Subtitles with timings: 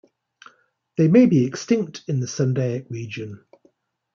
[0.97, 3.45] They may be extinct in the Sundaic region.